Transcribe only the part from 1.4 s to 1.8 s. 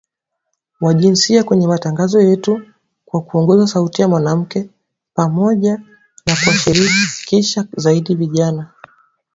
kwenye